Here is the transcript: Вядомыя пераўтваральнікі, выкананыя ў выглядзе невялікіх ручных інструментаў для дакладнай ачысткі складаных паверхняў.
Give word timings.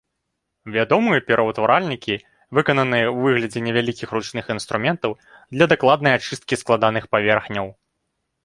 Вядомыя 0.75 1.19
пераўтваральнікі, 1.27 2.15
выкананыя 2.59 3.05
ў 3.13 3.27
выглядзе 3.27 3.59
невялікіх 3.67 4.07
ручных 4.19 4.45
інструментаў 4.57 5.11
для 5.53 5.65
дакладнай 5.75 6.13
ачысткі 6.23 6.55
складаных 6.63 7.03
паверхняў. 7.17 7.65